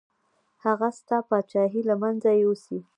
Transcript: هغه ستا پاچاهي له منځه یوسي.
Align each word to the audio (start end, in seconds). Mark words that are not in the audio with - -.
هغه 0.63 0.87
ستا 0.99 1.17
پاچاهي 1.29 1.81
له 1.89 1.95
منځه 2.01 2.29
یوسي. 2.43 2.79